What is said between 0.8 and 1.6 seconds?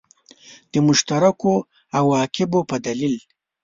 مشترکو